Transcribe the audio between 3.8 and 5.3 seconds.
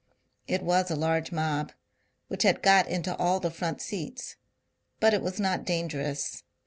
seats— but it